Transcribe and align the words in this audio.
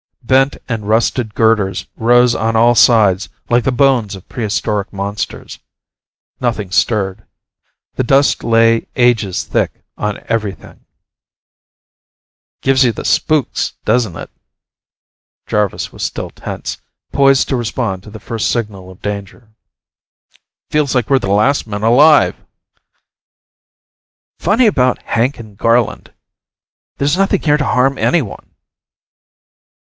Bent 0.23 0.57
and 0.67 0.87
rusted 0.87 1.35
girders 1.35 1.85
rose 1.97 2.33
on 2.33 2.55
all 2.55 2.73
sides 2.73 3.27
like 3.49 3.65
the 3.65 3.71
bones 3.71 4.15
of 4.15 4.27
prehistoric 4.29 4.91
monsters. 4.93 5.59
Nothing 6.39 6.71
stirred. 6.71 7.25
The 7.95 8.03
dust 8.03 8.43
lay 8.43 8.87
ages 8.95 9.43
thick 9.43 9.83
on 9.97 10.19
everything. 10.27 10.85
"Gives 12.63 12.83
you 12.83 12.93
the 12.93 13.03
spooks, 13.05 13.73
doesn't 13.83 14.15
it?" 14.15 14.31
Jarvis 15.47 15.91
was 15.91 16.01
still 16.01 16.29
tense, 16.29 16.77
poised 17.11 17.49
to 17.49 17.55
respond 17.57 18.01
to 18.03 18.09
the 18.09 18.19
first 18.19 18.49
signal 18.49 18.89
of 18.89 19.01
danger. 19.01 19.49
"Feels 20.69 20.95
like 20.95 21.09
we're 21.09 21.19
the 21.19 21.27
last 21.29 21.67
men 21.67 21.83
alive!" 21.83 22.37
"Funny 24.39 24.65
about 24.65 25.01
Hank 25.03 25.39
and 25.39 25.57
Garland. 25.57 26.13
There's 26.97 27.17
nothing 27.17 27.41
here 27.41 27.57
to 27.57 27.65
harm 27.65 27.97
anyone." 27.97 28.47